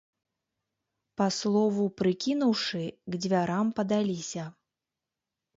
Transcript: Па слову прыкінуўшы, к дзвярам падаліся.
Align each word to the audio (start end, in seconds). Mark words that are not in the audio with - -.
Па 1.19 1.27
слову 1.39 1.85
прыкінуўшы, 2.01 2.81
к 3.17 3.21
дзвярам 3.27 3.65
падаліся. 3.81 4.43